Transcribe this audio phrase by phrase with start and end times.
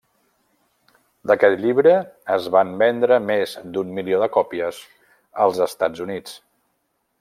[1.31, 1.93] D'aquest llibre
[2.37, 4.83] es van vendre més d'un milió de còpies
[5.47, 6.39] als Estats Units.